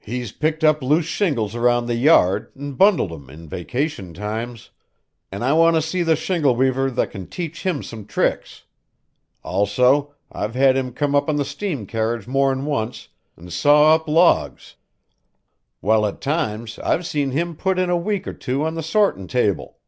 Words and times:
He's 0.00 0.32
picked 0.32 0.64
up 0.64 0.82
loose 0.82 1.04
shingles 1.04 1.54
around 1.54 1.86
the 1.86 1.94
yard 1.94 2.50
an' 2.58 2.72
bundled 2.72 3.12
'em 3.12 3.30
in 3.30 3.48
vacation 3.48 4.12
times, 4.12 4.70
an' 5.30 5.44
I 5.44 5.52
want 5.52 5.76
to 5.76 5.80
see 5.82 6.02
the 6.02 6.16
shingle 6.16 6.56
weaver 6.56 6.90
that 6.90 7.12
can 7.12 7.28
teach 7.28 7.62
him 7.62 7.84
some 7.84 8.04
tricks. 8.04 8.64
Also, 9.44 10.16
I've 10.32 10.56
had 10.56 10.76
him 10.76 10.92
come 10.92 11.14
up 11.14 11.28
on 11.28 11.36
the 11.36 11.44
steam 11.44 11.86
carriage 11.86 12.26
more'n 12.26 12.64
once 12.64 13.10
an' 13.36 13.50
saw 13.50 13.94
up 13.94 14.08
logs, 14.08 14.74
while 15.78 16.06
at 16.06 16.20
times 16.20 16.80
I've 16.80 17.06
seen 17.06 17.30
him 17.30 17.54
put 17.54 17.78
in 17.78 17.88
a 17.88 17.96
week 17.96 18.26
or 18.26 18.34
two 18.34 18.64
on 18.64 18.74
the 18.74 18.82
sortin' 18.82 19.28
table. 19.28 19.78